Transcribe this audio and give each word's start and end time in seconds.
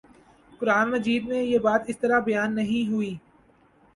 قرآنِ 0.59 0.85
مجید 0.93 1.23
میں 1.29 1.41
یہ 1.43 1.59
بات 1.59 1.81
اس 1.87 1.97
طرح 1.97 2.19
بیان 2.19 2.55
نہیں 2.55 2.91
ہوئی 2.91 3.13